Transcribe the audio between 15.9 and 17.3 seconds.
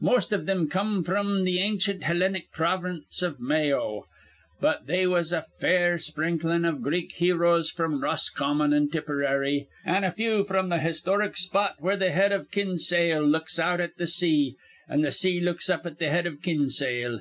th' Head iv Kinsale.